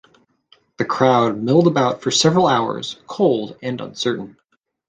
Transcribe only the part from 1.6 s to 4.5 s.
about for several hours, cold and uncertain.